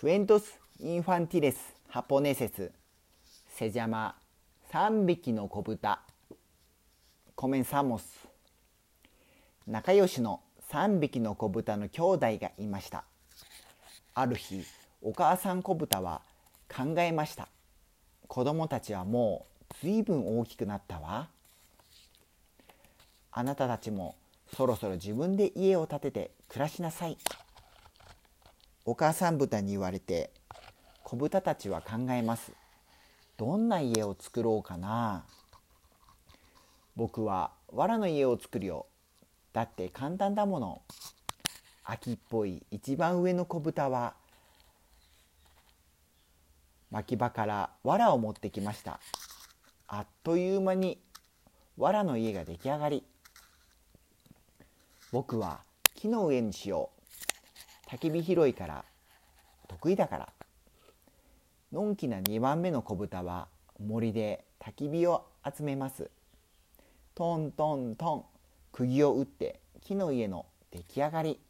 [0.00, 2.70] クエントス・インファンティレス・ハポネセス
[3.48, 4.14] セジャマ
[4.72, 6.02] 3匹の子豚
[7.34, 8.28] コメンサモス
[9.66, 10.40] 仲良しの
[10.70, 13.02] 3匹の子豚の兄弟がいました。
[14.14, 14.62] ある日
[15.02, 16.22] お母さん子豚は
[16.72, 17.48] 考えました。
[18.28, 21.28] 子供たちはもうずいぶん大きくなったわ。
[23.32, 24.14] あなたたちも
[24.54, 27.18] そろそろ自分で家を建てて暮らしなさい。
[28.90, 30.30] お母さん豚に言われて
[31.02, 32.52] 子豚たちは考えます。
[33.36, 35.26] どんな家を作ろうかな
[36.96, 38.86] 僕は藁の家を作るよ。
[39.52, 40.80] だって簡単だもの。
[41.84, 44.14] 秋っぽい一番上の子豚は
[46.90, 49.00] 巻き場から藁を持ってきました。
[49.86, 50.98] あっという間に
[51.76, 53.04] 藁の家が出来上がり。
[55.12, 55.60] 僕は
[55.94, 56.97] 木の上にしよう。
[57.88, 58.84] 焚き火拾いから
[59.66, 60.28] 得意だから。
[61.72, 66.10] のんきな2番目の子豚は森で焚き火を集めます。
[67.14, 68.24] トントントン
[68.72, 71.40] 釘を打って木の家の出来上がり。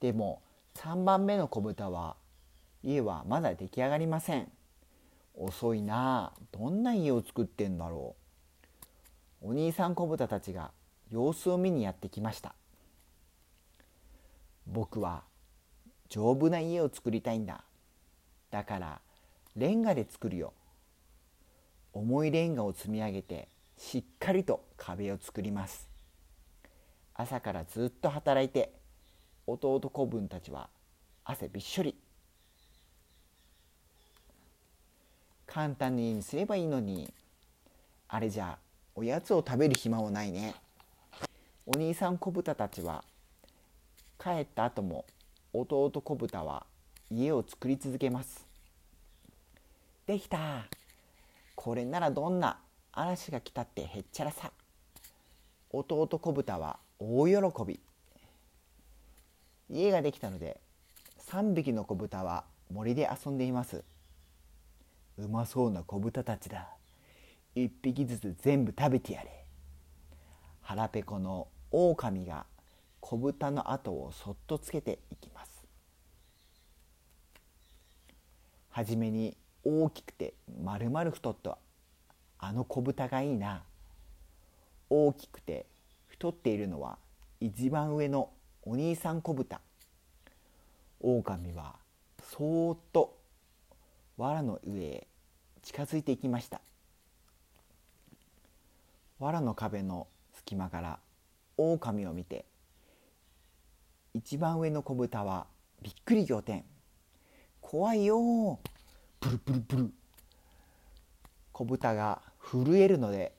[0.00, 0.42] でも
[0.74, 2.16] 3番目の子豚は
[2.82, 4.50] 家はまだ出来上がりません。
[5.34, 6.40] 遅いなあ。
[6.52, 8.16] どんな家を作ってんだろ
[9.42, 9.48] う。
[9.48, 10.72] お兄さん子豚たちが
[11.10, 12.54] 様子を見にやってきました。
[14.66, 15.22] 僕は
[16.08, 17.64] 丈夫な家を作りたいんだ。
[18.50, 19.00] だから
[19.56, 20.52] レンガで作るよ。
[21.92, 23.48] 重いレンガを積み上げて
[23.78, 25.88] しっかりと壁を作ります。
[27.14, 28.72] 朝からずっと働いて
[29.46, 30.68] 弟子分たちは
[31.24, 31.94] 汗びっしょり。
[35.46, 37.12] 簡単にすればいいのに
[38.08, 38.58] あれじゃ
[38.96, 40.54] おやつを食べる暇もないね。
[41.66, 43.04] お兄さん子豚たちは
[44.24, 45.04] 帰った後も
[45.52, 46.64] 弟子豚は
[47.10, 48.46] 家を作り続けます。
[50.06, 50.64] できた。
[51.54, 52.58] これならどんな
[52.90, 54.50] 嵐が来たってへっちゃらさ。
[55.70, 57.34] 弟子豚は大喜
[57.66, 57.78] び。
[59.68, 60.58] 家ができたので
[61.28, 63.84] 3匹の子豚は森で遊んでいます。
[65.18, 66.70] うまそうな子豚たちだ。
[67.56, 69.44] 1匹ずつ全部食べてやれ。
[70.62, 72.46] 腹ペコの狼が
[73.14, 75.64] 小豚の後をそっとつけていきます。
[78.70, 81.56] はじめに大きくて丸々太った
[82.40, 83.62] あの小豚がいいな。
[84.90, 85.64] 大きくて
[86.08, 86.98] 太っているのは
[87.40, 88.30] 一番上の
[88.64, 89.60] お兄さん小豚
[91.00, 91.76] 狼は
[92.20, 93.16] そーっと
[94.16, 95.06] 藁の上へ
[95.62, 96.60] 近づいていきました。
[99.20, 100.98] 藁の壁の隙間から
[101.56, 102.44] 狼を見て
[104.16, 105.48] 一番上の子豚は
[105.82, 106.64] びっくり仰天。
[107.60, 108.60] 怖いよ
[109.18, 109.92] プルプルプル。
[111.50, 113.34] 子豚が震えるので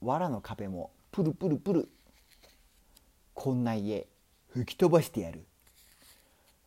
[0.00, 1.88] 藁の壁もプルプルプル。
[3.34, 4.06] こんな家
[4.50, 5.44] 吹き飛ばしてやる。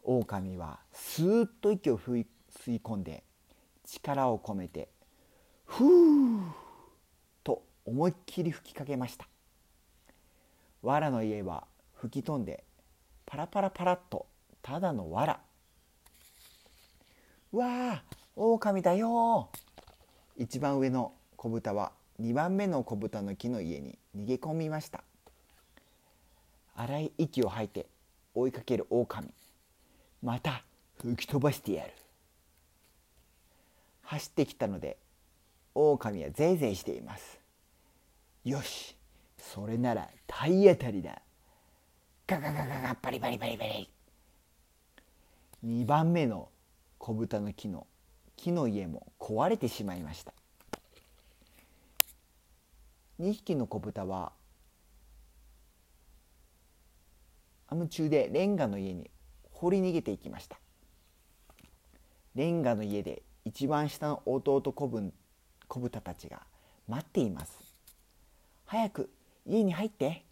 [0.04, 2.18] 狼はスーッと息を吸
[2.68, 3.24] い込んで
[3.86, 4.90] 力を込めて
[5.66, 6.42] ふー
[7.46, 9.26] と思いっきり吹きかけました。
[10.84, 12.66] 藁の家は吹き飛んで
[13.30, 14.26] パラパラパラっと
[14.64, 15.40] ただの藁。
[17.52, 18.04] わあ
[18.36, 19.52] 狼だよ
[20.36, 25.04] 一番上の子豚は2番目の子豚の木の家に逃げ込みました。
[26.76, 27.86] 荒い息を吐いて
[28.34, 29.30] 追いかける狼。
[30.24, 30.64] また
[31.00, 31.94] 吹き飛ばしてやる。
[34.02, 34.98] 走ってきたので
[35.76, 37.40] 狼はぜいぜいしています。
[38.44, 38.96] よし
[39.38, 41.22] それなら体当たりだ。
[42.30, 43.90] ガガガガガバリバリバリバリ。
[45.66, 46.50] 2番目の
[47.00, 47.88] 子豚の木の
[48.36, 50.32] 木の家も壊れてしまいました。
[53.20, 54.32] 2匹の子豚は
[57.72, 59.10] 夢中でレンガの家に
[59.52, 60.60] 放り逃げていきました。
[62.36, 65.14] レンガの家で一番下の弟子分
[65.68, 66.44] 子豚たちが
[66.88, 67.58] 待っています。
[68.66, 69.10] 早く
[69.48, 70.29] 家に入って。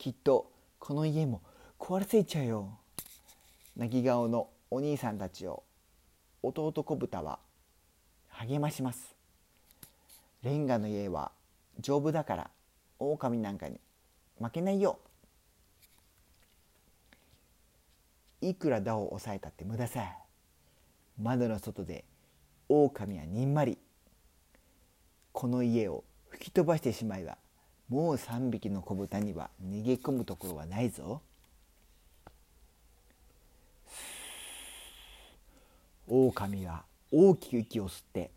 [0.00, 1.42] きっとこの家も
[1.78, 2.78] 壊れせちゃうよ。
[3.76, 5.62] 泣き顔のお兄さんたちを
[6.42, 7.38] 弟子豚は
[8.30, 9.14] 励まします。
[10.42, 11.32] レンガの家は
[11.80, 12.50] 丈夫だから
[12.98, 13.78] 狼なんかに
[14.40, 14.98] 負けないよ。
[18.40, 20.16] いくらダを抑えたって無駄さ。
[21.20, 22.06] 窓の外で
[22.70, 23.76] 狼はにんまり。
[25.32, 27.36] この家を吹き飛ばしてしまえば
[27.90, 31.20] もう3匹の子豚には逃げ込むところはないぞ
[36.06, 38.30] 狼が大きく息を吸って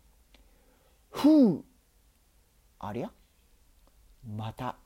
[1.10, 1.64] 「ふう!」
[2.80, 3.10] ありゃ
[4.36, 4.76] また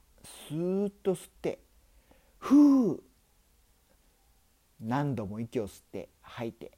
[0.48, 1.58] スーッと吸って
[2.38, 3.02] 「ふう!」
[4.80, 6.72] 何度も息を吸って吐いて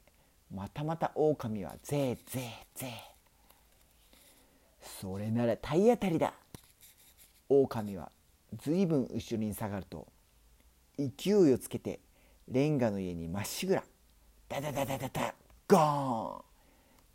[0.49, 4.07] またまた狼はぜーぜーぜー
[5.01, 6.33] それなら体当たりだ
[7.51, 8.09] 狼は
[8.57, 10.07] ずいぶん後ろに下がると
[10.97, 11.99] 勢いをつけて
[12.47, 13.83] レンガの家にまっしぐら
[14.47, 15.35] ダダダダダダ
[15.67, 16.43] ゴ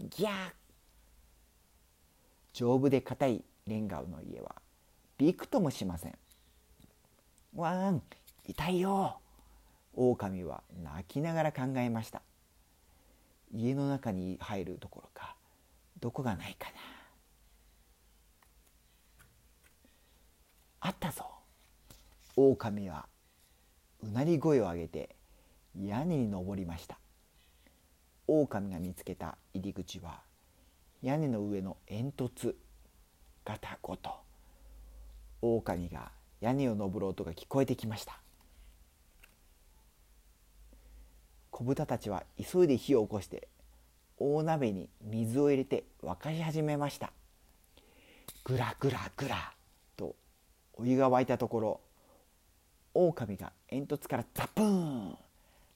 [0.00, 0.32] ーンギャー。
[2.52, 4.54] 丈夫で硬いレンガの家は
[5.16, 6.18] びくともしません。
[7.54, 8.02] わーん
[8.46, 9.18] 痛いよ。
[9.94, 12.20] 狼は泣きながら考えました。
[13.54, 15.34] 家の中に入るところか
[15.98, 16.74] どこがないかな
[20.80, 21.24] あったぞ
[22.36, 23.08] 狼は
[24.02, 25.16] うなり声を上げて
[25.74, 26.98] 屋根に登りました。
[28.26, 30.20] 狼が見つけた入り口は
[31.02, 32.54] 屋根の上の煙突
[33.44, 34.10] ガタゴト
[35.40, 36.10] 狼が
[36.40, 38.20] 屋根を登る音が聞こえてきました。
[41.50, 43.48] 子豚たちは急いで火を起こして
[44.18, 47.12] 大鍋に水を入れて沸かし始めました。
[48.44, 49.54] ぐらぐらぐら
[49.96, 50.16] と
[50.74, 51.80] お湯が沸いたところ
[52.96, 55.18] 狼が煙突からザプーン。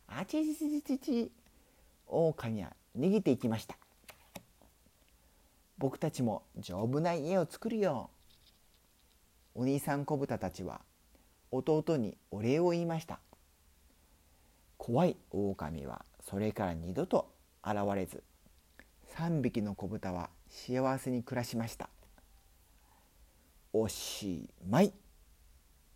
[0.08, 1.32] あちちちちち
[2.06, 3.76] 狼は逃げていきました。
[5.76, 8.08] 僕たちも丈夫な家を作るよ。
[9.55, 10.81] お兄さん子豚たちは
[11.50, 13.20] 弟にお礼を言いました。
[14.78, 17.31] 怖い狼はそれから二度と
[17.62, 18.22] 現れず
[19.14, 21.90] 3匹の子豚は幸せに暮らしました。
[23.75, 24.94] おしまい。